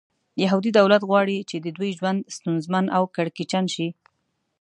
یهودي 0.43 0.71
دولت 0.79 1.01
غواړي 1.09 1.37
چې 1.49 1.55
د 1.59 1.67
دوی 1.77 1.91
ژوند 1.97 2.19
ستونزمن 2.35 2.85
او 2.97 3.03
کړکېچن 3.15 3.65
شي. 3.75 3.87